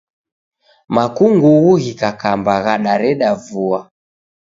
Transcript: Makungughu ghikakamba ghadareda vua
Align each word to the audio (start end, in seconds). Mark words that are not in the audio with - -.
Makungughu 0.95 1.53
ghikakamba 1.83 2.53
ghadareda 2.63 3.29
vua 3.45 3.79